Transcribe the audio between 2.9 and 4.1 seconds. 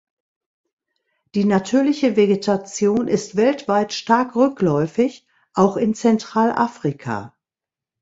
ist weltweit